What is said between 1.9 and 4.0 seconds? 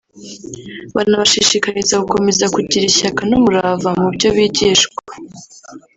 gukomeza kugira ishyaka n’umurava